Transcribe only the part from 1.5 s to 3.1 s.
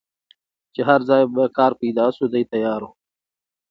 کار پیدا سو دی تیار وو